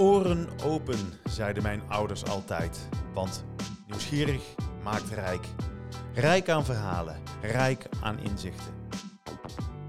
[0.00, 2.88] Oren open, zeiden mijn ouders altijd.
[3.14, 3.44] Want
[3.86, 4.42] nieuwsgierig
[4.82, 5.46] maakt rijk.
[6.14, 8.74] Rijk aan verhalen, rijk aan inzichten.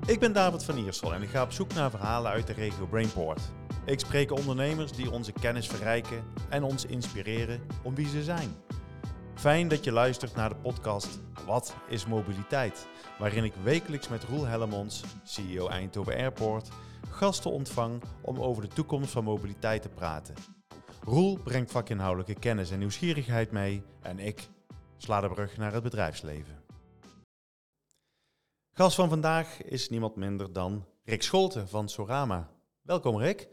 [0.06, 2.86] Ik ben David van Iersel en ik ga op zoek naar verhalen uit de regio
[2.86, 3.42] Brainport.
[3.86, 8.56] Ik spreek ondernemers die onze kennis verrijken en ons inspireren om wie ze zijn.
[9.36, 12.88] Fijn dat je luistert naar de podcast Wat is mobiliteit?
[13.20, 16.70] Waarin ik wekelijks met Roel Hellemons, CEO Eindhoven Airport,
[17.22, 20.36] gasten ontvang om over de toekomst van mobiliteit te praten.
[21.04, 24.48] Roel brengt vakinhoudelijke kennis en nieuwsgierigheid mee en ik
[24.98, 26.64] sla de brug naar het bedrijfsleven.
[28.72, 32.50] Gast van vandaag is niemand minder dan Rick Scholten van Sorama.
[32.82, 33.50] Welkom Rick.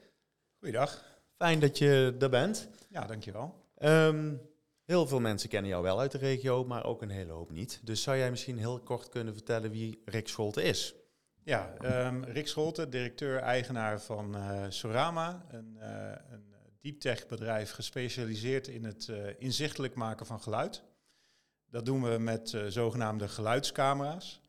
[0.59, 1.05] Goeiedag.
[1.37, 2.69] Fijn dat je er bent.
[2.89, 3.55] Ja, dankjewel.
[3.79, 4.41] Um,
[4.85, 7.81] heel veel mensen kennen jou wel uit de regio, maar ook een hele hoop niet.
[7.83, 10.95] Dus zou jij misschien heel kort kunnen vertellen wie Rick Scholten is?
[11.49, 11.75] Ja,
[12.07, 18.85] um, Rick Scholten, directeur-eigenaar van uh, Sorama, een, uh, een deep tech bedrijf gespecialiseerd in
[18.85, 20.83] het uh, inzichtelijk maken van geluid.
[21.71, 24.41] Dat doen we met zogenaamde geluidscamera's.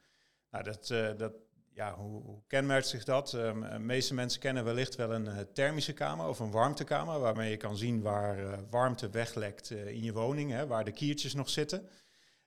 [0.51, 0.87] Nou, dat,
[1.17, 1.33] dat,
[1.73, 3.29] ja, hoe, hoe, kenmerkt zich dat?
[3.29, 7.77] De meeste mensen kennen wellicht wel een thermische kamer of een warmtekamer, waarmee je kan
[7.77, 11.89] zien waar warmte weglekt in je woning, hè, waar de kiertjes nog zitten.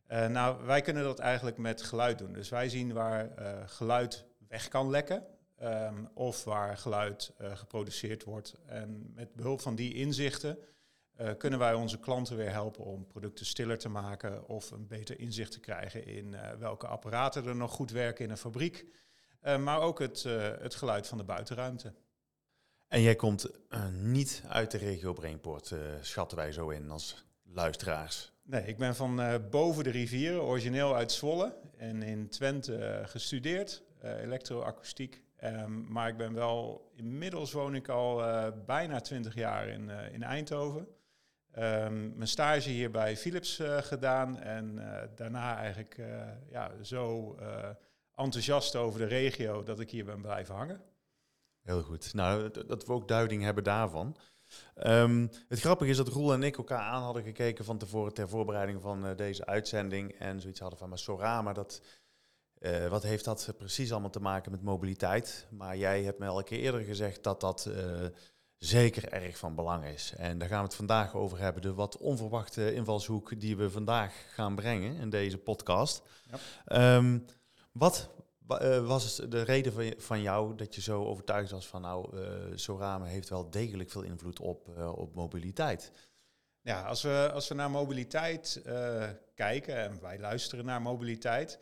[0.08, 2.32] nou, wij kunnen dat eigenlijk met geluid doen.
[2.32, 3.30] Dus wij zien waar
[3.66, 5.26] geluid weg kan lekken.
[5.62, 8.54] Um, of waar geluid uh, geproduceerd wordt.
[8.66, 10.58] En met behulp van die inzichten
[11.20, 15.18] uh, kunnen wij onze klanten weer helpen om producten stiller te maken of een beter
[15.18, 18.86] inzicht te krijgen in uh, welke apparaten er nog goed werken in een fabriek.
[19.42, 20.22] maar ook het,
[20.60, 21.92] het geluid van de buitenruimte.
[22.88, 23.50] En jij komt
[23.92, 28.32] niet uit de regio Brainport, schatten wij zo in als luisteraars.
[28.42, 33.82] Nee, ik ben van boven de rivieren, origineel uit Zwolle en in Twente gestudeerd.
[34.02, 35.22] Eh, elektroakoestiek.
[35.44, 40.12] Um, maar ik ben wel, inmiddels woon ik al uh, bijna 20 jaar in, uh,
[40.12, 40.88] in Eindhoven.
[41.58, 44.80] Um, mijn stage hier bij Philips gedaan en
[45.14, 46.00] daarna eigenlijk
[46.50, 47.36] ja, zo
[48.14, 50.80] enthousiast over de regio dat ik hier ben blijven hangen.
[51.62, 52.14] Heel goed.
[52.14, 54.16] Nou, dat we ook duiding hebben daarvan.
[54.86, 58.28] Um, het grappige is dat Roel en ik elkaar aan hadden gekeken van tevoren ter
[58.28, 61.82] voorbereiding van deze uitzending en zoiets hadden van, maar Sorama, dat
[62.62, 65.46] uh, wat heeft dat precies allemaal te maken met mobiliteit?
[65.50, 68.06] Maar jij hebt mij al een keer eerder gezegd dat dat uh,
[68.56, 70.14] zeker erg van belang is.
[70.16, 71.62] En daar gaan we het vandaag over hebben.
[71.62, 76.02] De wat onverwachte invalshoek die we vandaag gaan brengen in deze podcast.
[76.66, 76.96] Ja.
[76.96, 77.24] Um,
[77.72, 78.10] wat
[78.48, 82.16] uh, was de reden van, jou dat je zo overtuigd was van nou,
[82.54, 85.92] Sorama heeft wel degelijk veel invloed op, op mobiliteit?
[86.60, 88.62] Ja, als we, als we naar mobiliteit
[89.34, 91.58] kijken en wij luisteren naar mobiliteit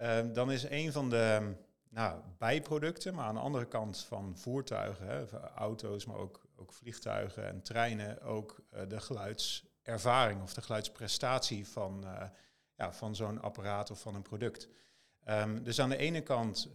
[0.00, 1.54] Um, dan is een van de
[1.92, 7.46] nou, bijproducten, maar aan de andere kant van voertuigen, hè, auto's, maar ook, ook vliegtuigen
[7.46, 12.22] en treinen, ook uh, de geluidservaring of de geluidsprestatie van, uh,
[12.76, 14.68] ja, van zo'n apparaat of van een product.
[15.28, 16.70] Um, dus aan de ene kant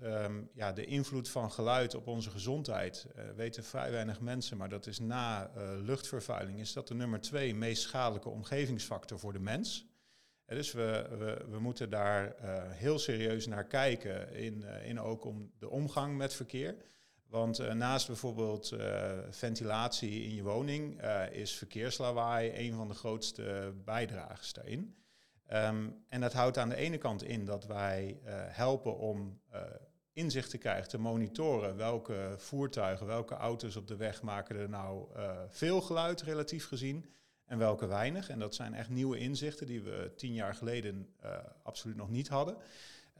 [0.53, 4.87] ja, de invloed van geluid op onze gezondheid uh, weten vrij weinig mensen, maar dat
[4.87, 5.51] is na
[5.83, 9.86] luchtvervuiling is dat de nummer twee meest schadelijke omgevingsfactor voor de mens
[10.55, 11.07] dus we,
[11.49, 16.17] we, moeten daar uh, heel serieus naar kijken in, uh, in ook om de omgang
[16.17, 16.75] met verkeer.
[17.29, 18.73] Want uh, naast bijvoorbeeld
[19.29, 24.95] ventilatie in je woning is verkeerslawaai een van de grootste bijdragers daarin.
[25.53, 28.19] Um, en dat houdt aan de ene kant in dat wij
[28.49, 29.41] helpen om
[30.13, 35.07] inzicht te krijgen, te monitoren welke voertuigen, welke auto's op de weg maken er nou
[35.47, 37.05] veel geluid relatief gezien
[37.47, 38.29] en welke weinig.
[38.29, 42.27] En dat zijn echt nieuwe inzichten die we tien jaar geleden uh, absoluut nog niet
[42.27, 42.57] hadden.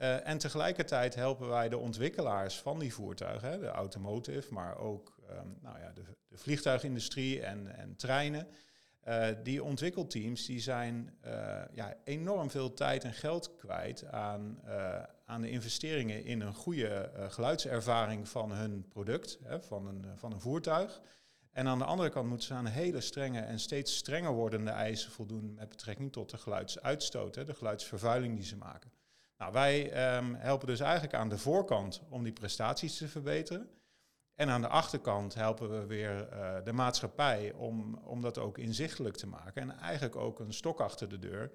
[0.01, 5.15] Uh, en tegelijkertijd helpen wij de ontwikkelaars van die voertuigen, hè, de automotive, maar ook
[5.29, 8.47] um, nou ja, de, de, vliegtuigindustrie en, en treinen.
[9.07, 11.17] Uh, die ontwikkelteams die zijn
[11.73, 14.59] ja, enorm veel tijd en geld kwijt aan,
[15.25, 20.41] aan de investeringen in een goede geluidservaring van hun product, hè, van, een, van een
[20.41, 21.01] voertuig.
[21.57, 25.11] En aan de andere kant moeten ze aan hele strenge en steeds strenger wordende eisen
[25.11, 28.91] voldoen met betrekking tot de geluidsuitstoot, hè, de geluidsvervuiling die ze maken.
[29.37, 33.69] Nou, wij um, helpen dus eigenlijk aan de voorkant om die prestaties te verbeteren.
[34.35, 39.15] En aan de achterkant helpen we weer uh, de maatschappij om, om dat ook inzichtelijk
[39.15, 39.61] te maken.
[39.61, 41.51] En eigenlijk ook een stok achter de deur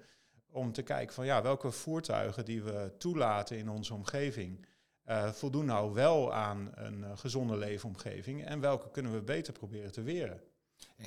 [0.51, 4.65] om te kijken van ja, welke voertuigen die we toelaten in onze omgeving,
[5.09, 9.91] uh, voldoen nou wel aan een uh, gezonde leefomgeving en welke kunnen we beter proberen
[9.91, 10.41] te weren.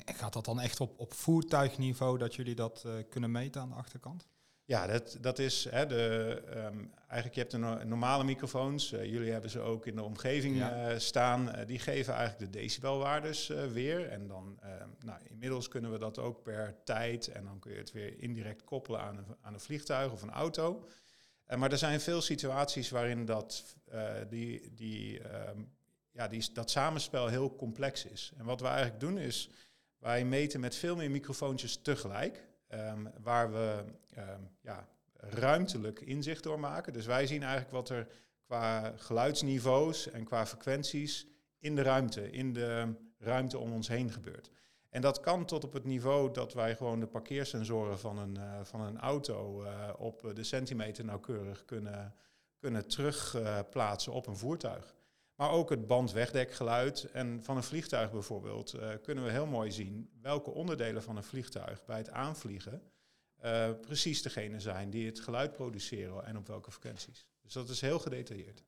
[0.05, 3.69] En gaat dat dan echt op, op voertuigniveau dat jullie dat uh, kunnen meten aan
[3.69, 4.27] de achterkant?
[4.65, 6.41] Ja, dat, dat is hè, de.
[6.55, 8.93] Um, eigenlijk, je hebt een normale microfoons.
[8.93, 10.99] Uh, jullie hebben ze ook in de omgeving ja.
[10.99, 11.51] staan.
[11.67, 14.09] Die geven eigenlijk de decibelwaardes weer.
[14.09, 17.27] En dan, ehm, nou, inmiddels kunnen we dat ook per tijd.
[17.27, 20.31] En dan kun je het weer indirect koppelen aan een, aan een vliegtuig of een
[20.31, 20.87] auto.
[21.55, 23.75] Maar er zijn veel situaties waarin dat,
[24.29, 25.71] die, die, um,
[26.11, 28.31] ja, die, dat samenspel heel complex is.
[28.37, 29.49] En wat we eigenlijk doen is,
[29.99, 32.45] wij meten met veel meer microfoontjes tegelijk.
[32.69, 33.83] Um, waar we
[34.17, 36.93] um, ja, ruimtelijk inzicht door maken.
[36.93, 38.07] Dus wij zien eigenlijk wat er
[38.45, 41.27] qua geluidsniveaus en qua frequenties
[41.59, 44.49] in de ruimte, in de ruimte om ons heen gebeurt.
[44.97, 48.59] En dat kan tot op het niveau dat wij gewoon de parkeersensoren van een, uh,
[48.63, 52.15] van een auto uh, op de centimeter nauwkeurig kunnen,
[52.59, 54.95] kunnen terugplaatsen op een voertuig.
[55.35, 57.03] Maar ook het bandwegdekgeluid.
[57.11, 61.85] En van een vliegtuig bijvoorbeeld kunnen we heel mooi zien welke onderdelen van een vliegtuig
[61.85, 62.81] bij het aanvliegen
[63.81, 67.27] precies degene zijn die het geluid produceren en op welke frequenties.
[67.41, 68.63] Dus dat is heel gedetailleerd.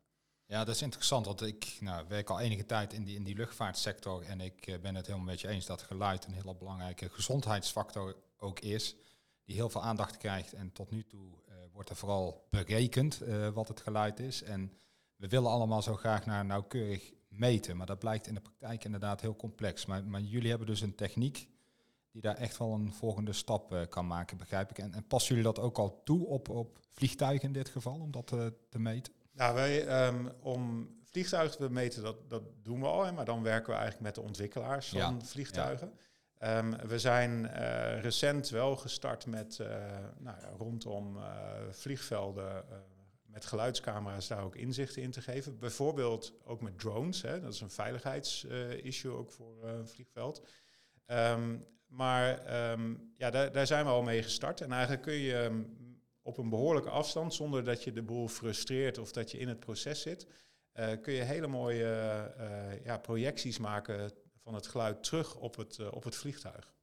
[0.50, 3.36] Ja, dat is interessant, want ik nou, werk al enige tijd in die, in die
[3.36, 7.10] luchtvaartsector en ik uh, ben het helemaal met je eens dat geluid een hele belangrijke
[7.10, 8.96] gezondheidsfactor ook is,
[9.44, 11.28] die heel veel aandacht krijgt en tot nu toe
[11.74, 13.22] wordt er vooral berekend
[13.54, 14.44] wat het geluid is.
[14.44, 14.74] En
[15.16, 19.22] we willen allemaal zo graag naar nauwkeurig meten, maar dat blijkt in de praktijk inderdaad
[19.22, 19.86] heel complex.
[19.86, 21.48] Maar, maar jullie hebben dus een techniek
[22.12, 24.78] die daar echt wel een volgende stap kan maken, begrijp ik.
[24.78, 28.12] En, en passen jullie dat ook al toe op, op vliegtuigen in dit geval, om
[28.12, 29.14] dat uh, te meten?
[29.40, 33.44] Nou, wij, um, om vliegtuigen te meten, dat, dat doen we al, hè, maar dan
[33.44, 35.20] werken we eigenlijk met de ontwikkelaars van ja.
[35.26, 35.94] vliegtuigen.
[36.40, 36.58] Ja.
[36.58, 39.60] Um, we zijn uh, recent wel gestart met
[40.18, 41.18] nou, rondom
[41.70, 42.66] vliegvelden
[43.26, 45.60] met geluidscamera's daar ook inzichten in te geven.
[45.60, 47.22] Bijvoorbeeld ook met drones.
[47.22, 47.42] Hè.
[47.42, 50.48] Dat is een veiligheidsissue ook voor een vliegveld.
[51.08, 52.30] Um, maar
[52.72, 54.62] um, ja, daar, daar, zijn we al mee gestart.
[54.62, 55.66] En eigenlijk kun je
[56.30, 59.60] op een behoorlijke afstand, zonder dat je de boel frustreert of dat je in het
[59.60, 60.28] proces zit,
[60.74, 61.86] uh, kun je hele mooie
[62.84, 64.12] ja, projecties maken
[64.44, 66.74] van het geluid terug op het, op het vliegtuig.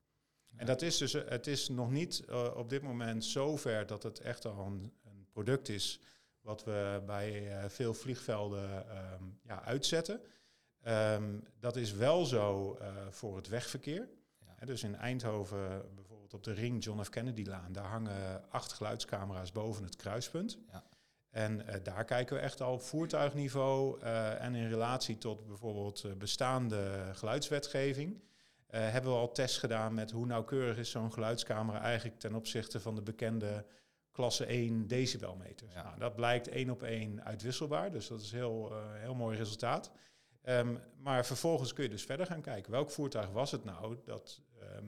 [0.45, 0.59] Ja.
[0.59, 4.45] En dat is dus, het is nog niet op dit moment zover dat het echt
[4.45, 6.01] al een, een product is
[6.41, 10.21] wat we bij veel vliegvelden um, ja, uitzetten.
[10.89, 14.09] Um, dat is wel zo uh, voor het wegverkeer.
[14.57, 17.09] He, dus in Eindhoven, bijvoorbeeld op de ring John F.
[17.09, 20.59] Kennedy-laan, daar hangen acht geluidscamera's boven het kruispunt.
[20.73, 20.85] Ja.
[21.31, 24.01] En uh, daar kijken we echt al op voertuigniveau
[24.39, 28.23] en in relatie tot bijvoorbeeld bestaande geluidswetgeving.
[28.67, 32.95] hebben we al tests gedaan met hoe nauwkeurig is zo'n geluidscamera eigenlijk ten opzichte van
[32.95, 33.65] de bekende
[34.17, 35.75] klasse 1 decibelmeters.
[35.75, 35.83] Ja.
[35.83, 39.91] Nou, dat blijkt één op één uitwisselbaar, dus dat is heel, uh, heel mooi resultaat.
[40.43, 42.73] Um, maar vervolgens kun je dus verder gaan kijken.
[42.73, 44.41] Welk voertuig was het nou dat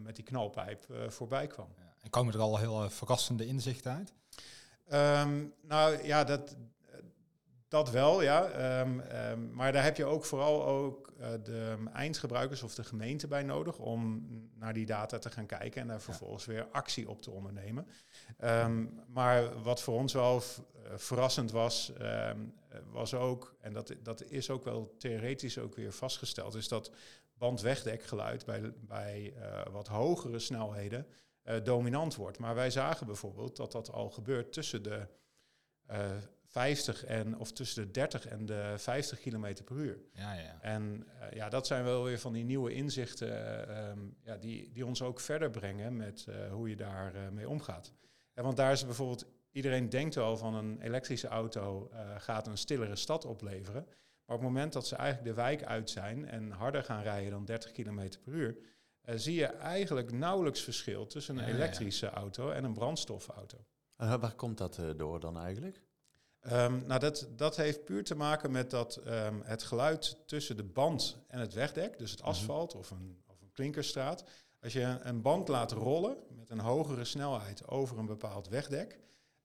[0.02, 1.68] met die knalpijp uh, voorbij kwam?
[1.76, 1.92] Ja.
[2.02, 4.12] En komen er al heel verrassende inzichten uit?
[5.24, 6.56] Um, nou ja, dat,
[7.68, 8.80] dat wel, ja.
[8.80, 13.26] Um, um, maar daar heb je ook vooral ook uh, de eindgebruikers of de gemeente
[13.26, 16.52] bij nodig om naar die data te gaan kijken en daar vervolgens ja.
[16.52, 17.86] weer actie op te ondernemen.
[18.44, 20.42] Um, maar wat voor ons wel
[20.94, 21.92] verrassend was,
[22.90, 26.90] was ook, en dat, dat is ook wel theoretisch ook weer vastgesteld, is dat
[27.38, 31.06] bandwegdekgeluid bij, bij uh, wat hogere snelheden
[31.62, 32.38] dominant wordt.
[32.38, 35.06] Maar wij zagen bijvoorbeeld dat dat al gebeurt tussen de
[36.48, 39.98] 50 en of tussen de 30 en de 50 kilometer per uur.
[40.12, 40.58] Ja, ja.
[40.60, 43.28] En uh, ja, dat zijn wel weer van die nieuwe inzichten
[43.68, 47.48] uh, um, ja, die, die ons ook verder brengen met uh, hoe je daar mee
[47.48, 47.92] omgaat.
[48.34, 52.96] En want daar is bijvoorbeeld, iedereen denkt wel van een elektrische auto gaat een stillere
[52.96, 53.86] stad opleveren.
[54.28, 57.30] Maar op het moment dat ze eigenlijk de wijk uit zijn en harder gaan rijden
[57.30, 58.58] dan 30 kilometer per uur,
[59.02, 62.12] zie je eigenlijk nauwelijks verschil tussen een ja, elektrische ja.
[62.12, 63.58] auto en een brandstofauto.
[63.96, 65.82] En waar komt dat door dan eigenlijk?
[66.52, 70.64] Um, nou, dat, dat heeft puur te maken met dat um, het geluid tussen de
[70.64, 72.80] band en het wegdek, dus het asfalt mm -hmm.
[72.80, 74.24] of, een, of een klinkerstraat,
[74.60, 78.98] als je een band laat rollen met een hogere snelheid over een bepaald wegdek,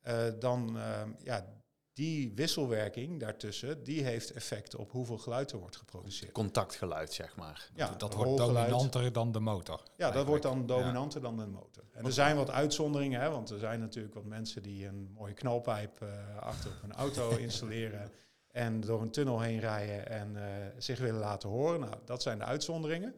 [0.08, 1.63] uh, dan um, ja,
[1.94, 6.32] die wisselwerking daartussen, die heeft effect op hoeveel geluid er wordt geproduceerd.
[6.32, 7.70] Contactgeluid, zeg maar.
[7.76, 9.76] Ja, dat, dat wordt dominanter dan de motor.
[9.76, 10.14] Ja, eigenlijk.
[10.14, 11.28] dat wordt dan dominanter ja.
[11.28, 11.84] dan de motor.
[11.92, 15.34] En er zijn wat uitzonderingen, hè, want er zijn natuurlijk wat mensen die een mooie
[15.34, 18.12] knalpijp uh, achter op een auto installeren
[18.48, 20.44] en door een tunnel heen rijden en uh,
[20.78, 21.80] zich willen laten horen.
[21.80, 23.16] Nou, dat zijn de uitzonderingen.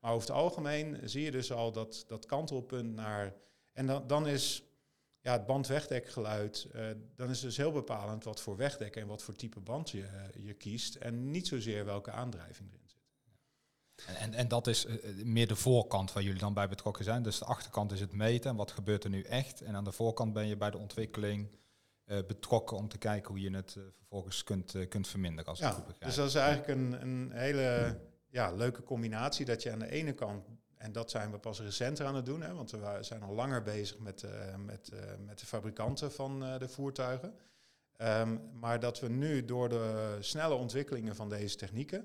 [0.00, 3.34] Maar over het algemeen zie je dus al dat, dat kantelpunt naar...
[3.72, 4.67] En dan, dan is
[5.28, 9.34] ja, het bandwegdekgeluid, uh, dan is dus heel bepalend wat voor wegdek en wat voor
[9.34, 10.94] type band je, uh, je kiest.
[10.94, 12.98] En niet zozeer welke aandrijving erin zit.
[14.06, 17.22] En, en, en dat is uh, meer de voorkant waar jullie dan bij betrokken zijn.
[17.22, 19.60] Dus de achterkant is het meten en wat gebeurt er nu echt.
[19.60, 21.56] En aan de voorkant ben je bij de ontwikkeling
[22.26, 25.50] betrokken om te kijken hoe je het vervolgens kunt, kunt verminderen.
[25.50, 26.04] Als ja, ik goed begrijp.
[26.04, 29.44] Dus dat is eigenlijk een, een hele ja, leuke combinatie.
[29.44, 30.44] Dat je aan de ene kant,
[30.78, 33.62] en dat zijn we pas recenter aan het doen, hè, want we zijn al langer
[33.62, 34.24] bezig met,
[34.64, 34.90] met,
[35.24, 37.34] met de fabrikanten van de voertuigen.
[38.02, 41.98] Um, maar dat we nu door de snelle ontwikkelingen van deze technieken,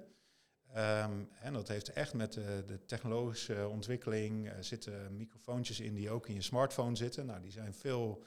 [0.77, 6.34] um, en dat heeft echt met de, technologische ontwikkeling, zitten microfoontjes in die ook in
[6.34, 7.25] je smartphone zitten.
[7.25, 8.24] Nou, die zijn veel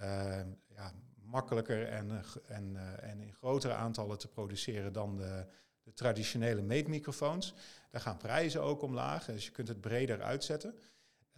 [0.00, 5.46] uh, ja, makkelijker en, en, en in grotere aantallen te produceren dan de,
[5.82, 7.54] de traditionele meetmicrofoons.
[7.90, 10.74] Daar gaan prijzen ook omlaag, dus je kunt het breder uitzetten.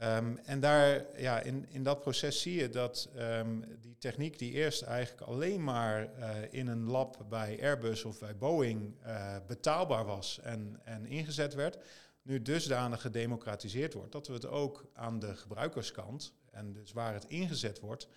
[0.03, 4.53] Um, en daar, ja, in, in dat proces zie je dat um, die techniek die
[4.53, 10.05] eerst eigenlijk alleen maar uh, in een lab bij Airbus of bij Boeing uh, betaalbaar
[10.05, 11.79] was en, en ingezet werd,
[12.23, 17.25] nu dusdanig gedemocratiseerd wordt dat we het ook aan de gebruikerskant, en dus waar het
[17.25, 18.09] ingezet wordt,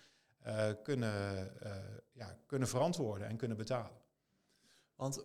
[0.46, 1.52] uh, kunnen,
[2.12, 4.00] ja, kunnen verantwoorden en kunnen betalen.
[4.96, 5.24] Want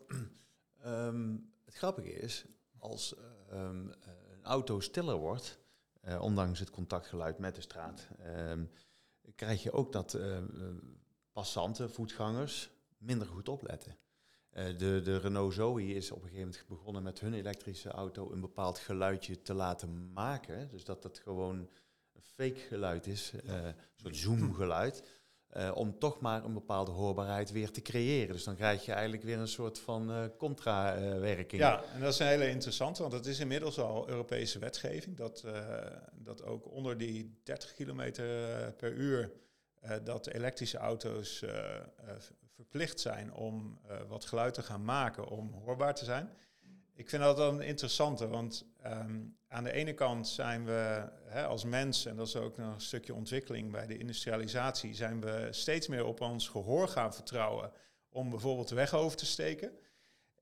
[0.85, 2.45] um, het grappige is,
[2.79, 3.15] als
[3.47, 3.95] een
[4.43, 5.59] auto stiller wordt,
[6.07, 8.51] uh, ondanks het contactgeluid met de straat, uh,
[9.35, 10.37] krijg je ook dat uh,
[11.31, 13.97] passanten, voetgangers, minder goed opletten.
[14.51, 18.41] de, de Renault Zoe is op een gegeven moment begonnen met hun elektrische auto een
[18.41, 20.69] bepaald geluidje te laten maken.
[20.69, 21.69] Dus dat dat gewoon
[22.13, 25.03] een fake geluid is, een soort zoomgeluid.
[25.57, 28.33] Uh, om toch maar een bepaalde hoorbaarheid weer te creëren.
[28.33, 31.61] Dus dan krijg je eigenlijk weer een soort van uh, contra-werking.
[31.61, 35.43] ja, en dat is een hele interessante, want het is inmiddels al Europese wetgeving dat,
[35.45, 35.53] uh,
[36.13, 38.25] dat ook onder die 30 kilometer
[38.77, 39.31] per uur
[40.03, 41.43] dat elektrische auto's
[42.55, 46.29] verplicht zijn om wat geluid te gaan maken om hoorbaar te zijn.
[46.99, 51.63] Ik vind dat dan interessant, want um, aan de ene kant zijn we hè, als
[51.63, 55.87] mens, en dat is ook nog een stukje ontwikkeling bij de industrialisatie, zijn we steeds
[55.87, 57.71] meer op ons gehoor gaan vertrouwen
[58.09, 59.71] om bijvoorbeeld de weg over te steken.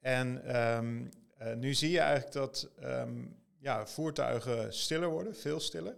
[0.02, 1.10] En um,
[1.42, 5.98] uh, nu zie je eigenlijk dat um, ja, voertuigen stiller worden, veel stiller.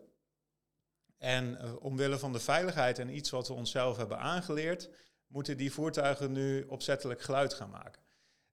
[1.18, 4.89] En uh, omwille van de veiligheid en iets wat we onszelf hebben aangeleerd,
[5.28, 8.08] moeten die voertuigen nu opzettelijk geluid gaan maken.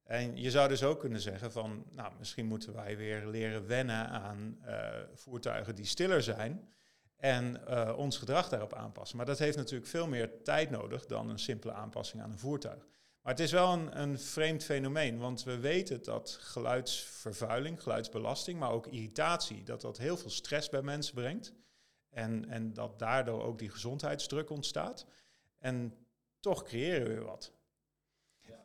[0.07, 4.09] En je zou dus ook kunnen zeggen van, nou, misschien moeten wij weer leren wennen
[4.09, 6.69] aan uh, voertuigen die stiller zijn
[7.17, 9.17] en uh, ons gedrag daarop aanpassen.
[9.17, 12.87] Maar dat heeft natuurlijk veel meer tijd nodig dan een simpele aanpassing aan een voertuig.
[13.23, 18.71] Maar het is wel een, een vreemd fenomeen, want we weten dat geluidsvervuiling, geluidsbelasting, maar
[18.71, 21.53] ook irritatie, dat dat heel veel stress bij mensen brengt.
[22.11, 25.07] En, en dat daardoor ook die gezondheidsdruk ontstaat.
[25.59, 25.95] En
[26.41, 27.53] toch creëren we wat.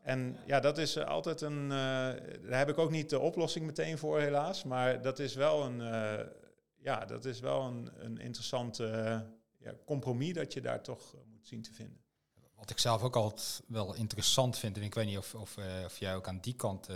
[0.02, 1.64] En ja, dat is uh, altijd een.
[1.64, 4.64] Uh, daar heb ik ook niet de oplossing meteen voor, helaas.
[4.64, 5.80] Maar dat is wel een.
[5.80, 6.28] Uh,
[6.78, 8.78] ja, dat is wel een, een interessant
[9.58, 12.00] ja, compromis dat je daar toch moet zien te vinden.
[12.56, 15.98] Wat ik zelf ook altijd wel interessant vind, en ik weet niet of, of, of
[15.98, 16.88] jij ook aan die kant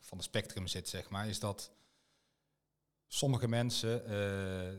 [0.00, 1.70] van de spectrum zit, zeg maar, is dat
[3.06, 4.10] sommige mensen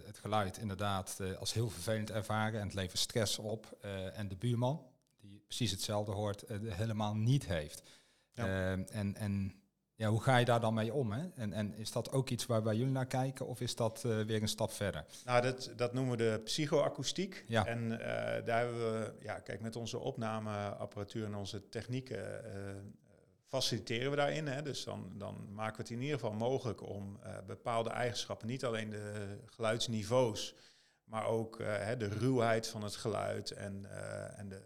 [0.05, 3.77] het geluid inderdaad als heel vervelend ervaren en het levert stress op.
[4.13, 4.88] en de buurman,
[5.47, 7.83] precies hetzelfde hoort, uh, helemaal niet heeft.
[8.31, 8.45] Ja.
[8.45, 9.53] Uh, en, en
[9.95, 11.11] ja, hoe ga je daar dan mee om?
[11.11, 11.27] Hè?
[11.35, 14.21] En, en is dat ook iets waar, waar jullie naar kijken of is dat uh,
[14.21, 15.05] weer een stap verder?
[15.25, 17.43] Nou, dat, dat noemen we de psychoacoustiek.
[17.47, 17.65] Ja.
[17.65, 17.99] En uh,
[18.45, 22.43] daar hebben we, ja, kijk, met onze opnameapparatuur en onze technieken
[23.47, 24.47] faciliteren we daarin.
[24.47, 24.61] Hè?
[24.61, 28.89] Dus dan, dan maken we het in ieder geval mogelijk om bepaalde eigenschappen, niet alleen
[28.89, 30.55] de geluidsniveaus,
[31.03, 31.57] maar ook
[31.97, 33.85] de ruwheid van het geluid en,
[34.37, 34.61] en de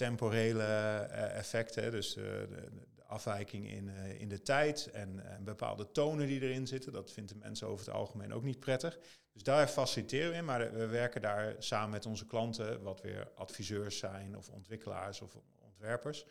[0.00, 5.44] temporele uh, effecten, dus uh, de, de, afwijking in, uh, in de tijd en, en,
[5.44, 6.92] bepaalde tonen die erin zitten.
[6.92, 8.98] Dat vinden mensen over het algemeen ook niet prettig.
[9.32, 13.28] Dus daar faciliteren we in, maar we werken daar samen met onze klanten, wat weer
[13.34, 16.24] adviseurs zijn of ontwikkelaars of ontwerpers.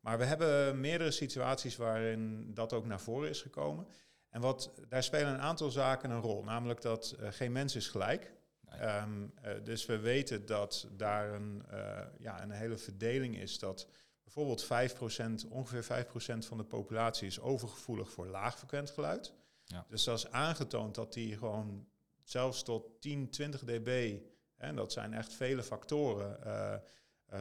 [0.00, 3.86] Maar we hebben meerdere situaties waarin dat ook naar voren is gekomen.
[4.30, 8.32] En wat, daar spelen een aantal zaken een rol, namelijk dat geen mens is gelijk.
[8.80, 13.88] Um, uh, dus we weten dat daar een, uh, ja, een hele verdeling is dat
[14.22, 19.32] bijvoorbeeld 5%, ongeveer 5% van de populatie is overgevoelig voor laagfrequent geluid.
[19.64, 19.86] Ja.
[19.88, 21.86] Dus dat is aangetoond dat die gewoon
[22.22, 24.18] zelfs tot 10, 20 dB,
[24.56, 26.74] en dat zijn echt vele factoren, uh,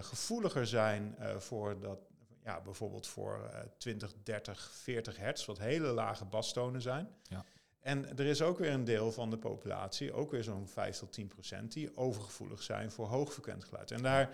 [0.04, 2.00] gevoeliger zijn voor dat,
[2.44, 7.10] ja, bijvoorbeeld voor 20, 30, 40 hertz, wat hele lage bastonen zijn.
[7.24, 7.46] Ja.
[7.82, 11.14] En er is ook weer een deel van de populatie, ook weer zo'n 5 tot
[11.14, 13.92] 10 procent, die overgevoelig zijn voor hoogfrequent geluid.
[13.92, 14.30] En, daar,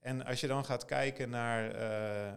[0.00, 2.32] en als je dan gaat kijken naar uh,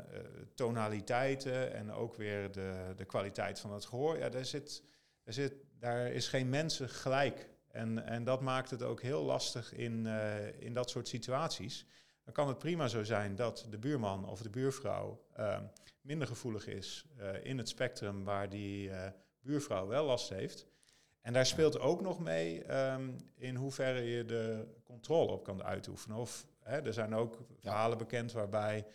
[0.55, 4.83] tonaliteiten en ook weer de, de kwaliteit van het gehoor, ja, daar zit,
[5.23, 7.49] Er zit, daar is geen mensen gelijk.
[7.67, 11.85] En, en dat maakt het ook heel lastig in, uh, in dat soort situaties.
[12.23, 15.25] Dan kan het prima zo zijn dat de buurman of de buurvrouw
[16.01, 17.05] minder gevoelig is
[17.43, 18.91] in het spectrum waar die
[19.41, 20.67] buurvrouw wel last heeft.
[21.21, 26.17] En daar speelt ook nog mee um, in hoeverre je de controle op kan uitoefenen.
[26.17, 28.85] Of hè, er zijn ook verhalen bekend waarbij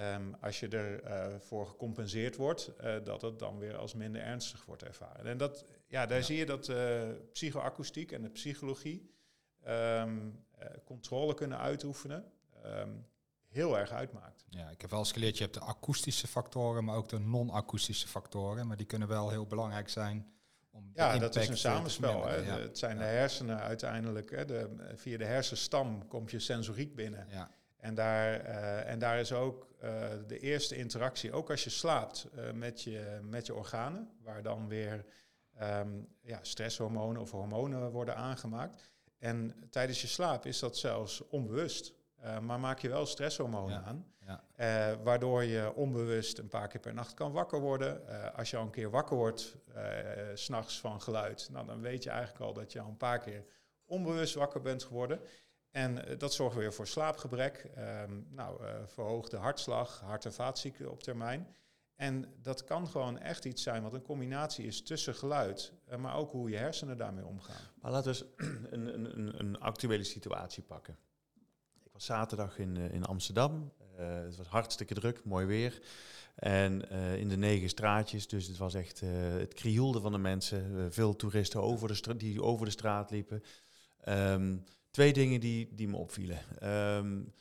[0.00, 4.64] um, als je ervoor uh, gecompenseerd wordt, uh, dat het dan weer als minder ernstig
[4.64, 5.26] wordt ervaren.
[5.26, 6.24] En dat, ja, daar ja.
[6.24, 9.10] zie je dat uh, psychoakoestiek en de psychologie
[9.68, 10.44] um,
[10.84, 12.32] controle kunnen uitoefenen.
[13.52, 14.44] Heel erg uitmaakt.
[14.48, 18.08] Ja, ik heb wel eens geleerd, je hebt de akoestische factoren, maar ook de non-akoestische
[18.08, 18.66] factoren.
[18.66, 20.32] Maar die kunnen wel heel belangrijk zijn
[20.70, 22.26] om ja, dat is een samenspel.
[22.26, 22.36] Hè.
[22.36, 22.58] Ja.
[22.58, 23.02] Het zijn ja.
[23.02, 24.30] de hersenen uiteindelijk.
[24.30, 24.44] Hè.
[24.44, 27.26] De, via de hersenstam komt je sensoriek binnen.
[27.30, 27.50] Ja.
[27.76, 32.28] En, daar, uh, en daar is ook uh, de eerste interactie, ook als je slaapt,
[32.34, 35.04] uh, met, je, met je organen, waar dan weer
[35.62, 38.90] um, ja, stresshormonen of hormonen worden aangemaakt.
[39.18, 41.92] En tijdens je slaap is dat zelfs onbewust.
[42.40, 43.82] Maar maak je wel stresshormonen ja.
[43.82, 44.12] aan.
[44.26, 44.44] Ja.
[44.92, 48.02] Uh, waardoor je onbewust een paar keer per nacht kan wakker worden.
[48.08, 49.82] Uh, als je al een keer wakker wordt, uh,
[50.34, 53.44] s'nachts van geluid, nou, dan weet je eigenlijk al dat je al een paar keer
[53.84, 55.20] onbewust wakker bent geworden.
[55.70, 61.56] En dat zorgt weer voor slaapgebrek, um, nou, verhoogde hartslag, hart- en vaatziekten op termijn.
[61.96, 66.30] En dat kan gewoon echt iets zijn wat een combinatie is tussen geluid, maar ook
[66.30, 67.60] hoe je hersenen daarmee omgaan.
[67.80, 70.96] Maar laten we eens een, een, een actuele situatie pakken.
[72.02, 73.72] Zaterdag in, in Amsterdam.
[74.00, 75.82] Uh, het was hartstikke druk, mooi weer.
[76.34, 79.00] En uh, in de negen straatjes, dus het was echt
[79.36, 80.92] het krioelde van de mensen.
[80.92, 83.42] veel toeristen over de die over de straat liepen.
[84.08, 86.38] Um, twee dingen die, die me opvielen.
[86.62, 87.32] Um,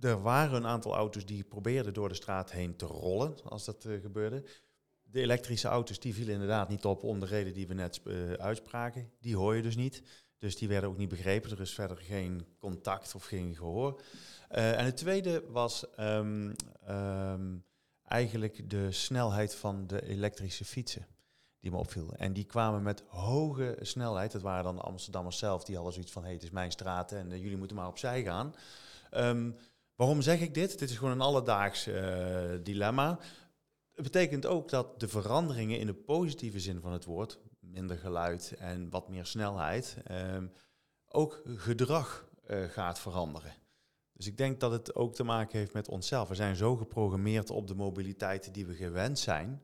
[0.00, 3.86] er waren een aantal auto's die probeerden door de straat heen te rollen, als dat
[4.02, 4.44] gebeurde.
[5.02, 8.00] De elektrische auto's die vielen inderdaad niet op om de reden die we net
[8.38, 9.10] uitspraken.
[9.20, 10.02] Die hoor je dus niet.
[10.38, 11.50] Dus die werden ook niet begrepen.
[11.50, 14.00] Er is verder geen contact of geen gehoor.
[14.50, 16.54] Uh, en het tweede was um,
[16.88, 17.64] um,
[18.04, 21.06] eigenlijk de snelheid van de elektrische fietsen
[21.60, 22.14] die me opviel.
[22.16, 24.32] En die kwamen met hoge snelheid.
[24.32, 26.22] Dat waren dan de Amsterdammers zelf, die hadden zoiets van...
[26.22, 28.54] hey, het is mijn straat en uh, jullie moeten maar opzij gaan.
[29.14, 29.56] Um,
[29.94, 30.78] waarom zeg ik dit?
[30.78, 31.94] Dit is gewoon een alledaags uh,
[32.62, 33.18] dilemma.
[33.94, 37.38] Het betekent ook dat de veranderingen in de positieve zin van het woord...
[37.70, 39.96] minder geluid en wat meer snelheid...
[41.08, 43.54] ook gedrag uh, gaat veranderen.
[44.12, 46.28] Dus ik denk dat het ook te maken heeft met onszelf.
[46.28, 49.62] We zijn zo geprogrammeerd op de mobiliteit die we gewend zijn,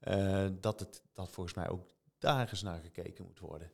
[0.00, 1.86] uh, dat het dat volgens mij ook
[2.18, 3.72] daar eens naar gekeken moet worden.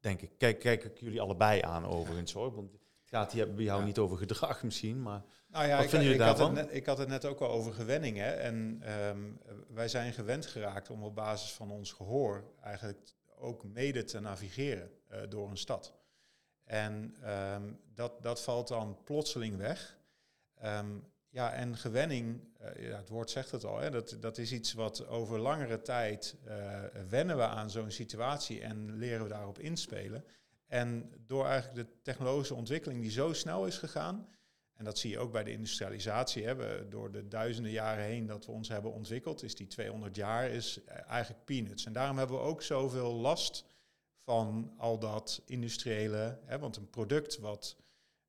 [0.00, 0.38] Denk ik.
[0.38, 2.54] Kijk, kijk ik jullie allebei aan overigens hoor.
[2.54, 2.70] Want
[3.14, 3.86] gaat hier bij jou ja.
[3.86, 6.46] niet over gedrag misschien, maar nou ja, wat ik, vinden jullie daarvan?
[6.46, 8.16] Had het net, ik had het net ook al over gewenning.
[8.16, 8.30] Hè?
[8.30, 14.04] En um, wij zijn gewend geraakt om op basis van ons gehoor eigenlijk ook mede
[14.04, 15.94] te navigeren uh, door een stad.
[16.64, 17.14] En
[17.54, 19.98] um, dat, dat valt dan plotseling weg.
[20.64, 24.52] Um, ja, en gewenning, uh, ja, het woord zegt het al, hè, dat, dat is
[24.52, 29.58] iets wat over langere tijd uh, wennen we aan zo'n situatie en leren we daarop
[29.58, 30.24] inspelen.
[30.74, 34.28] En door eigenlijk de technologische ontwikkeling die zo snel is gegaan,
[34.72, 38.46] en dat zie je ook bij de industrialisatie, hè, door de duizenden jaren heen dat
[38.46, 41.84] we ons hebben ontwikkeld, is die 200 jaar is eigenlijk peanuts.
[41.84, 43.64] En daarom hebben we ook zoveel last
[44.24, 46.38] van al dat industriële.
[46.44, 47.76] Hè, want een product wat,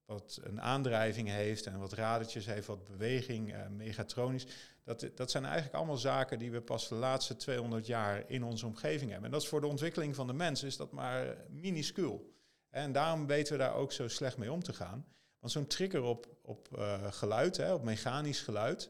[0.05, 4.47] wat een aandrijving heeft en wat radertjes heeft, wat beweging, uh, megatronisch.
[4.83, 8.65] Dat, dat zijn eigenlijk allemaal zaken die we pas de laatste 200 jaar in onze
[8.65, 9.25] omgeving hebben.
[9.25, 12.33] En dat is voor de ontwikkeling van de mens is dat maar minuscuul.
[12.75, 15.05] En daarom weten we daar ook zo slecht mee om te gaan.
[15.39, 18.89] Want zo'n trigger op, op uh, geluid, hè, op mechanisch geluid,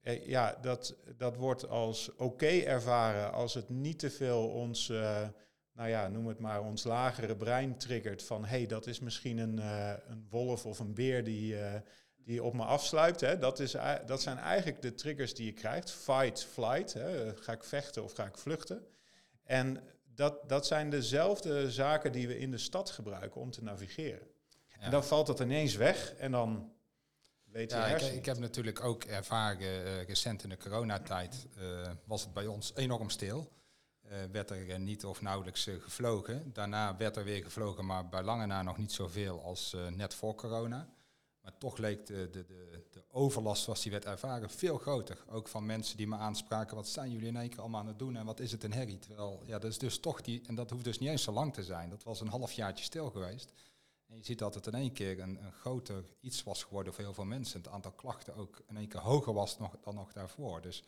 [0.00, 4.88] eh, ja, dat, dat wordt als oké ervaren als het niet te veel ons...
[4.88, 5.28] Uh,
[5.72, 9.38] nou ja, noem het maar, ons lagere brein triggert van hé, hey, dat is misschien
[9.38, 11.56] een, uh, een wolf of een beer die,
[12.16, 13.20] die op me afsluipt.
[13.20, 13.38] Hè.
[13.38, 15.90] Dat, is, dat zijn eigenlijk de triggers die je krijgt.
[15.90, 16.92] Fight, flight.
[16.92, 17.36] Hè.
[17.36, 18.86] Ga ik vechten of ga ik vluchten?
[19.44, 19.82] En
[20.20, 24.26] dat, dat zijn dezelfde zaken die we in de stad gebruiken om te navigeren.
[24.68, 24.78] Ja.
[24.78, 26.72] En dan valt dat ineens weg en dan
[27.44, 31.46] weet je ja, ik, ik, heb natuurlijk ook ervaren, uh, recent in de coronatijd
[32.04, 33.52] was het bij ons enorm stil.
[34.04, 36.52] Uh, werd er niet of nauwelijks uh, gevlogen.
[36.52, 40.14] Daarna werd er weer gevlogen, maar bij lange na nog niet zoveel als uh, net
[40.14, 40.88] voor corona.
[41.58, 45.24] Toch leek de, de, de, de, overlast zoals die werd ervaren veel groter.
[45.28, 47.98] Ook van mensen die me aanspraken, wat zijn jullie in één keer allemaal aan het
[47.98, 48.98] doen en wat is het een herrie?
[48.98, 51.54] Terwijl, ja, dat is dus toch die, en dat hoeft dus niet eens zo lang
[51.54, 51.90] te zijn.
[51.90, 53.52] Dat was een halfjaartje stil geweest.
[54.06, 57.04] En je ziet dat het in één keer een, een groter iets was geworden voor
[57.04, 57.60] heel veel mensen.
[57.60, 60.60] Het aantal klachten ook in één keer hoger was nog, dan nog daarvoor.
[60.60, 60.82] Dus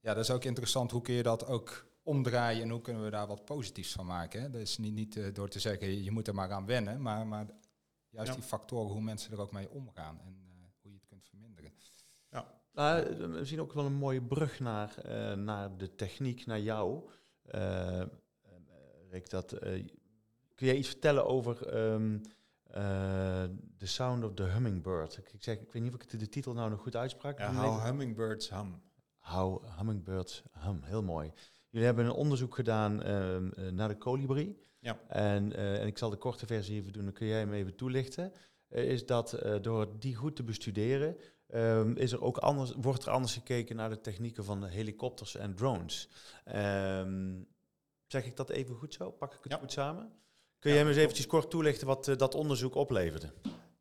[0.00, 0.90] Ja, dat is ook interessant.
[0.90, 4.40] Hoe kun je dat ook omdraaien en hoe kunnen we daar wat positiefs van maken?
[4.40, 4.50] Hè?
[4.50, 7.26] Dat is niet, niet uh, door te zeggen, je moet er maar aan wennen, maar,
[7.26, 7.46] maar
[8.10, 11.24] juist die factoren, hoe mensen er ook mee omgaan en uh, hoe je het kunt
[11.24, 11.72] verminderen.
[12.30, 12.46] Ja.
[12.72, 17.10] Nou, misschien ook wel een mooie brug naar, uh, naar de techniek, naar jou.
[19.10, 19.58] Rick, dat,
[20.54, 22.22] kun je iets vertellen over um,
[23.78, 25.16] The Sound of the Hummingbird?
[25.16, 27.38] Ik, zeg, ik weet niet of ik de, titel nou nog goed uitsprak.
[27.38, 28.82] Ja, how Hummingbirds Hum.
[29.18, 31.32] How Hummingbirds Hum, heel mooi.
[31.70, 34.58] Jullie hebben een onderzoek gedaan uh, naar de kolibrie.
[34.80, 35.00] Ja.
[35.08, 37.76] En, uh, en ik zal de korte versie even doen, dan kun jij hem even
[37.76, 38.32] toelichten.
[38.68, 41.16] Uh, is dat door die goed te bestuderen,
[41.54, 45.36] um, is er ook anders, wordt er anders gekeken naar de technieken van de helikopters
[45.36, 46.08] en drones.
[46.54, 47.48] Um,
[48.06, 49.10] zeg ik dat even goed zo?
[49.10, 50.12] Pak ik het goed samen?
[50.58, 53.32] Kun jij ja, eens eventjes kort toelichten wat dat onderzoek opleverde?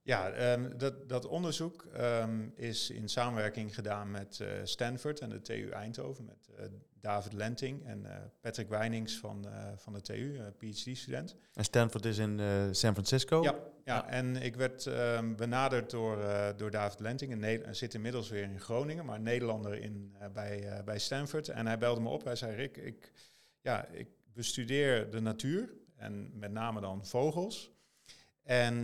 [0.07, 5.41] Ja, um, dat, dat, onderzoek um, is in samenwerking gedaan met uh, Stanford en de
[5.41, 6.65] TU Eindhoven, met uh,
[7.01, 11.35] David Lenting en uh, Patrick Weinings van, van de TU, PhD-student.
[11.53, 12.39] En Stanford is in
[12.71, 13.43] San Francisco?
[13.43, 16.17] Ja, ja, en ik werd um, benaderd door,
[16.57, 21.47] door David Lenting, en zit inmiddels weer in Groningen, maar Nederlander in, bij, bij Stanford.
[21.47, 23.11] En hij belde me op, hij zei Rick, ik,
[23.61, 27.76] ja, ik bestudeer de natuur en met name dan vogels.
[28.47, 28.75] En,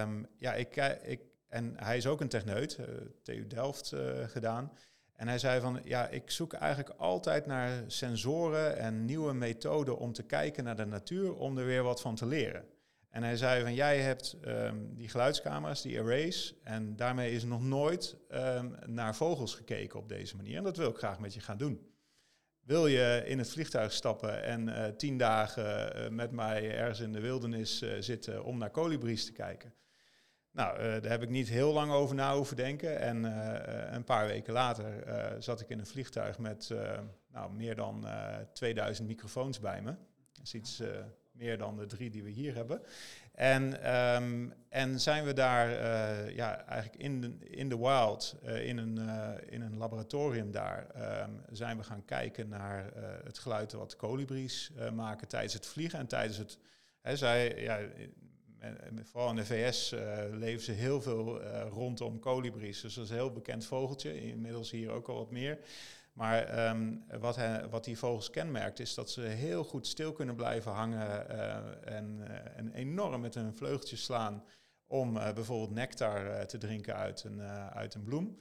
[0.00, 2.86] um, ja, ik, ik, en hij is ook een techneut, uh,
[3.22, 4.72] TU Delft uh, gedaan.
[5.12, 10.12] En hij zei van, ja, ik zoek eigenlijk altijd naar sensoren en nieuwe methoden om
[10.12, 12.64] te kijken naar de natuur, om er weer wat van te leren.
[13.10, 17.62] En hij zei van, jij hebt um, die geluidscamera's, die arrays, en daarmee is nog
[17.62, 20.56] nooit um, naar vogels gekeken op deze manier.
[20.56, 21.93] En dat wil ik graag met je gaan doen.
[22.64, 27.12] Wil je in het vliegtuig stappen en uh, tien dagen uh, met mij ergens in
[27.12, 29.74] de wildernis uh, zitten om naar kolibries te kijken?
[30.50, 33.00] Nou, daar heb ik niet heel lang over na hoeven denken.
[33.00, 33.24] En
[33.94, 35.04] een paar weken later
[35.42, 36.70] zat ik in een vliegtuig met
[37.32, 38.06] nou, meer dan
[38.52, 39.94] 2000 microfoons bij me.
[40.32, 40.82] Dat is iets
[41.32, 42.82] meer dan de drie die we hier hebben.
[43.34, 48.66] En, um, en zijn we daar uh, ja, eigenlijk in de, in de wild, uh,
[48.66, 50.86] in, een, uh, in een laboratorium daar,
[51.22, 52.92] um, zijn we gaan kijken naar
[53.24, 56.58] het geluid wat kolibries maken tijdens het vliegen en tijdens het...
[57.00, 57.78] Hè, zij, ja,
[59.02, 59.94] vooral in de VS
[60.32, 62.80] leven ze heel veel rondom kolibries.
[62.80, 65.58] Dus dat is een heel bekend vogeltje, inmiddels hier ook al wat meer.
[66.14, 70.34] Maar um, wat, hij, wat die vogels kenmerkt is dat ze heel goed stil kunnen
[70.34, 71.28] blijven hangen
[71.86, 74.44] en, uh, en, enorm met hun vleugeltjes slaan
[74.86, 77.40] om uh, bijvoorbeeld nectar te drinken uit een,
[77.72, 78.38] uit een bloem.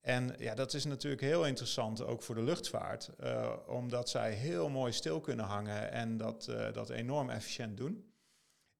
[0.00, 3.10] En ja, dat is natuurlijk heel interessant ook voor de luchtvaart,
[3.66, 8.12] omdat zij heel mooi stil kunnen hangen en dat, dat enorm efficiënt doen.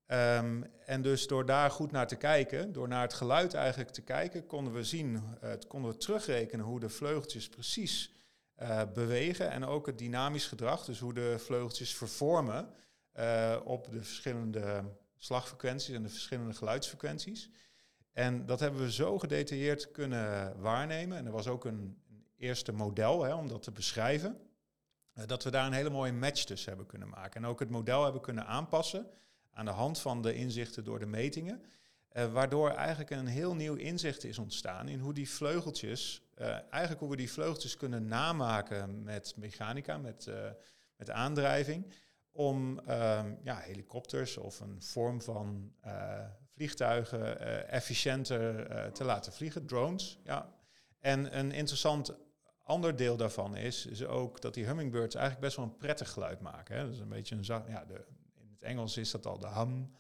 [0.06, 4.02] Um, en dus door daar goed naar te kijken, door naar het geluid eigenlijk te
[4.02, 5.22] kijken, konden we zien,
[5.68, 8.14] konden we terugrekenen hoe de vleugeltjes precies
[8.62, 12.68] uh, bewegen en ook het dynamisch gedrag, dus hoe de vleugeltjes vervormen
[13.18, 14.84] uh, op de verschillende
[15.16, 17.50] slagfrequenties en de verschillende geluidsfrequenties.
[18.12, 21.18] En dat hebben we zo gedetailleerd kunnen waarnemen.
[21.18, 24.38] En er was ook een, een eerste model hè, om dat te beschrijven.
[25.14, 27.42] Uh, dat we daar een hele mooie match tussen hebben kunnen maken.
[27.42, 29.06] En ook het model hebben kunnen aanpassen
[29.50, 31.62] aan de hand van de inzichten door de metingen.
[32.16, 37.00] Uh, waardoor eigenlijk een heel nieuw inzicht is ontstaan in hoe die vleugeltjes, uh, eigenlijk
[37.00, 40.50] hoe we die vleugeltjes kunnen namaken met mechanica, met, uh,
[40.96, 41.92] met aandrijving,
[42.32, 45.72] om ehm, ja, helikopters of een vorm van
[46.54, 50.18] vliegtuigen efficiënter te laten vliegen, drones.
[50.24, 50.54] Ja.
[51.00, 52.14] En een interessant
[52.64, 56.40] ander deel daarvan is, is ook dat die hummingbirds eigenlijk best wel een prettig geluid
[56.40, 56.76] maken.
[56.76, 56.84] Hè.
[56.84, 59.92] Dat is een beetje een ja, de, in het Engels is dat al de hum.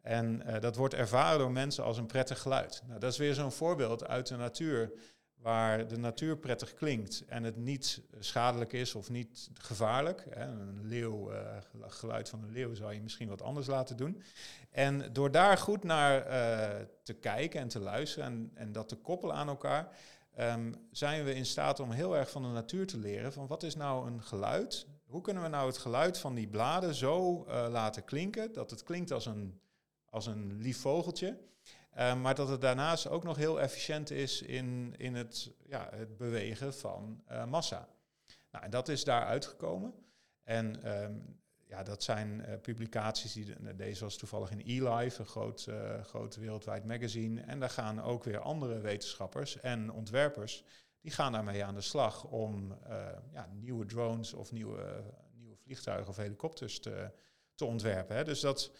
[0.00, 2.82] En uh, dat wordt ervaren door mensen als een prettig geluid.
[2.86, 4.92] Nou, dat is weer zo'n voorbeeld uit de natuur,
[5.34, 10.26] waar de natuur prettig klinkt en het niet schadelijk is of niet gevaarlijk.
[10.30, 10.44] Hè.
[10.44, 14.22] Een leeuw, uh, geluid van een leeuw zou je misschien wat anders laten doen.
[14.70, 16.24] En door daar goed naar
[17.02, 19.88] te kijken en te luisteren en, en dat te koppelen aan elkaar,
[20.38, 23.62] um, zijn we in staat om heel erg van de natuur te leren van wat
[23.62, 24.86] is nou een geluid?
[25.04, 29.12] Hoe kunnen we nou het geluid van die bladen zo laten klinken dat het klinkt
[29.12, 29.60] als een
[30.10, 31.38] als een lief vogeltje.
[31.98, 36.16] Uh, maar dat het daarnaast ook nog heel efficiënt is in, in het, ja, het
[36.16, 37.88] bewegen van uh, massa.
[38.50, 39.94] Nou, en dat is daar uitgekomen.
[40.42, 45.68] En um, ja, dat zijn uh, publicaties, die, deze was toevallig in eLife, een groot,
[46.02, 47.40] groot wereldwijd magazine.
[47.40, 50.64] En daar gaan ook weer andere wetenschappers en ontwerpers,
[51.00, 52.78] die gaan daarmee aan de slag om
[53.32, 55.02] ja, nieuwe drones of nieuwe,
[55.34, 57.10] nieuwe vliegtuigen of helikopters te,
[57.54, 58.16] te ontwerpen.
[58.16, 58.24] Hè.
[58.24, 58.70] Dus dat,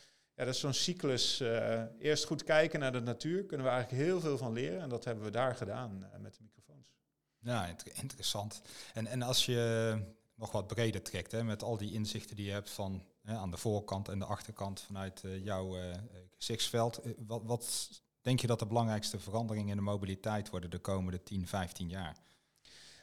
[0.40, 1.40] ja, dat is zo'n cyclus.
[1.40, 4.80] Uh, eerst goed kijken naar de natuur, kunnen we eigenlijk heel veel van leren.
[4.80, 6.94] En dat hebben we daar gedaan uh, met de microfoons.
[7.38, 8.62] Ja, inter- interessant.
[8.94, 9.98] En, en als je
[10.40, 13.50] nog wat breder trekt, hè, met al die inzichten die je hebt van hè, aan
[13.50, 15.96] de voorkant en de achterkant vanuit eh, jouw eh,
[16.36, 20.78] gezichtsveld, eh, wat, wat denk je dat de belangrijkste veranderingen in de mobiliteit worden de
[20.78, 22.16] komende 10, 15 jaar?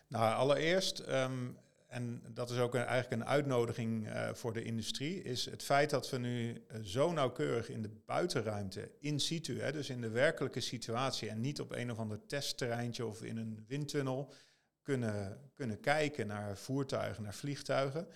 [0.08, 1.52] Nou, allereerst, ehm,
[1.98, 6.10] en dat is ook eigenlijk een uitnodiging eh, voor de industrie, is het feit dat
[6.10, 10.60] we nu eh, zo nauwkeurig in de buitenruimte, in situ, hè, dus in de werkelijke
[10.60, 14.34] situatie en niet op een of ander testterreintje of in een windtunnel,
[14.82, 18.08] kunnen, kunnen kijken naar voertuigen, naar vliegtuigen.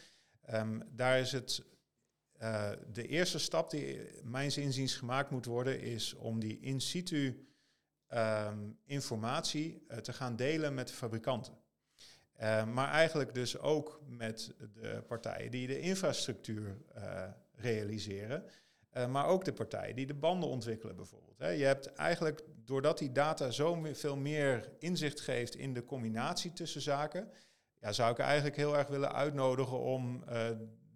[0.41, 1.63] Ehm, daar is het
[2.32, 7.48] eh, de eerste stap die mijns inziens gemaakt moet worden, is om die in situ
[8.08, 11.61] ehm, informatie te gaan delen met de fabrikanten.
[12.41, 17.23] Uh, maar eigenlijk dus ook met de partijen die de infrastructuur uh,
[17.56, 18.45] realiseren.
[18.93, 21.39] Uh, maar ook de partijen die de banden ontwikkelen bijvoorbeeld.
[21.39, 21.49] Hè.
[21.49, 26.82] Je hebt eigenlijk, doordat die data zo veel meer inzicht geeft in de combinatie tussen
[26.82, 27.32] zaken,
[27.80, 30.23] ja, zou ik eigenlijk heel erg willen uitnodigen om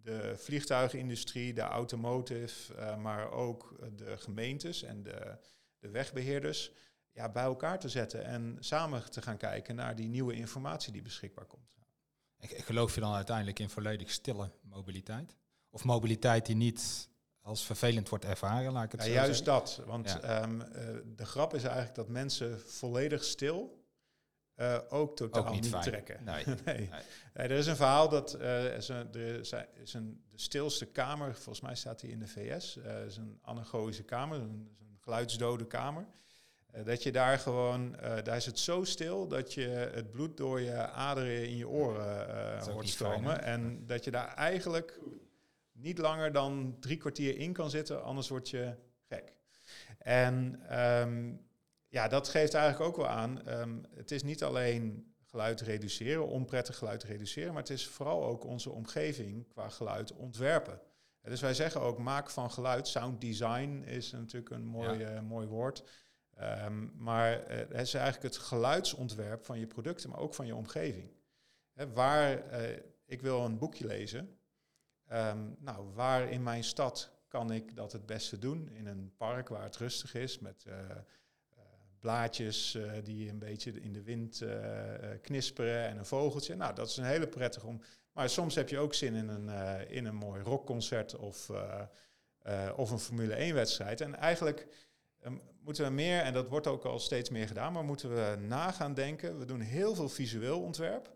[0.02, 5.38] de vliegtuigindustrie, de automotive, maar ook de gemeentes en de,
[5.80, 6.72] de wegbeheerders
[7.16, 11.02] ja, bij elkaar te zetten en samen te gaan kijken naar die nieuwe informatie die
[11.02, 11.76] beschikbaar komt.
[12.40, 15.38] Geloof je dan uiteindelijk in volledig stille mobiliteit?
[15.70, 17.10] Of mobiliteit die niet
[17.42, 19.46] als vervelend wordt ervaren, laat ik het ja, zo juist zeggen?
[19.46, 19.82] dat.
[19.86, 20.44] Want ja.
[20.44, 20.68] um, uh,
[21.16, 23.84] de grap is eigenlijk dat mensen volledig stil
[24.56, 26.24] uh, ook totaal ook niet, niet trekken.
[26.24, 26.46] nee.
[26.66, 26.78] nee.
[26.90, 26.90] nee.
[27.34, 29.40] Er is een verhaal dat uh, is, een, er
[29.74, 34.04] is een, de stilste kamer, volgens mij staat die in de VS, is een anagogische
[34.04, 36.06] kamer, een, een geluidsdode kamer.
[36.76, 40.38] Uh, dat je daar gewoon, uh, daar is het zo stil dat je het bloed
[40.38, 43.44] door je aderen in je oren uh, hoort stromen.
[43.44, 45.00] En dat je daar eigenlijk
[45.72, 48.76] niet langer dan drie kwartier in kan zitten, anders word je
[49.08, 49.34] gek.
[49.98, 51.42] En um,
[51.88, 56.78] ja, dat geeft eigenlijk ook wel aan, um, het is niet alleen geluid reduceren, onprettig
[56.78, 60.80] geluid reduceren, maar het is vooral ook onze omgeving qua geluid ontwerpen.
[61.22, 65.22] Dus wij zeggen ook, maak van geluid, sound design is natuurlijk een mooi, ja.
[65.22, 65.84] mooi woord.
[66.42, 70.56] Um, maar uh, het is eigenlijk het geluidsontwerp van je producten, maar ook van je
[70.56, 71.12] omgeving.
[71.94, 74.38] Waar, uh, ik wil een boekje lezen.
[75.12, 78.70] Um, nou, waar in mijn stad kan ik dat het beste doen?
[78.70, 80.74] In een park waar het rustig is, met uh,
[82.00, 84.44] blaadjes die een beetje in de wind
[85.22, 86.56] knisperen en een vogeltje.
[86.56, 87.82] Nou, dat is een hele prettige om.
[88.12, 89.50] Maar soms heb je ook zin in een,
[89.88, 91.52] in een mooi rockconcert of,
[92.76, 94.02] of een Formule 1-wedstrijd.
[94.02, 94.68] En eigenlijk
[95.26, 98.38] um, moeten we meer, en dat wordt ook al steeds meer gedaan, maar moeten we
[98.40, 99.40] na gaan denken.
[99.40, 101.12] We doen heel veel visueel ontwerp,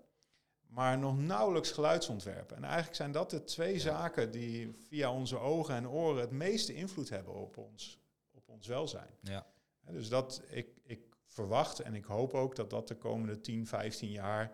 [0.67, 2.51] maar nog nauwelijks geluidsontwerp.
[2.51, 3.79] En eigenlijk zijn dat de twee ja.
[3.79, 7.99] zaken die via onze ogen en oren het meeste invloed hebben op ons,
[8.31, 9.17] op ons welzijn.
[9.21, 9.45] Ja.
[9.91, 14.11] Dus dat ik, ik verwacht en ik hoop ook dat dat de komende 10, 15
[14.11, 14.51] jaar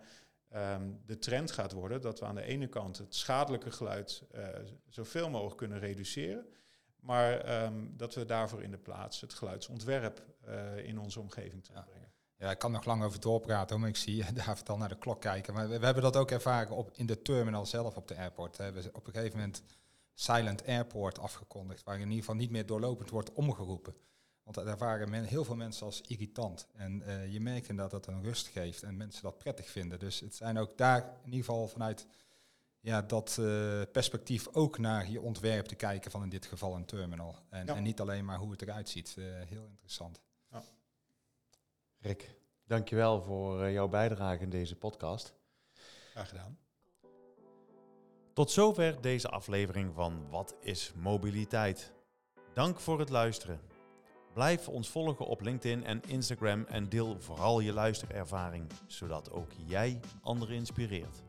[0.54, 2.00] um, de trend gaat worden.
[2.00, 4.48] Dat we aan de ene kant het schadelijke geluid uh,
[4.88, 6.46] zoveel mogelijk kunnen reduceren.
[7.06, 12.12] Maar um, dat we daarvoor in de plaats het geluidsontwerp uh, in onze omgeving terugbrengen.
[12.38, 12.46] Ja.
[12.46, 15.20] ja, ik kan nog lang over doorpraten, maar ik zie David al naar de klok
[15.20, 15.54] kijken.
[15.54, 18.56] Maar we, we, hebben dat ook ervaren op, in de terminal zelf op de airport.
[18.56, 19.62] We hebben op een gegeven moment
[20.14, 23.94] Silent Airport afgekondigd, waar in ieder geval niet meer doorlopend wordt omgeroepen.
[24.42, 26.66] Want daar waren men, heel veel mensen als irritant.
[26.72, 29.98] En uh, je merkt dat dat een rust geeft en mensen dat prettig vinden.
[29.98, 32.06] Dus het zijn ook daar in ieder geval vanuit
[32.86, 36.84] ja, dat uh, perspectief ook naar je ontwerp te kijken van in dit geval een
[36.84, 37.36] terminal.
[37.50, 37.74] En, ja.
[37.74, 39.14] en niet alleen maar hoe het eruit ziet.
[39.18, 40.20] Uh, heel interessant.
[40.50, 40.62] Ja.
[41.98, 45.34] Rick, dankjewel voor uh, jouw bijdrage in deze podcast.
[46.10, 46.58] Graag gedaan.
[48.32, 51.92] Tot zover deze aflevering van Wat is mobiliteit?
[52.54, 53.60] Dank voor het luisteren.
[54.32, 60.00] Blijf ons volgen op LinkedIn en Instagram en deel vooral je luisterervaring, zodat ook jij
[60.22, 61.22] anderen inspireert.